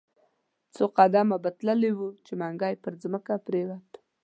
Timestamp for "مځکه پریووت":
3.11-3.91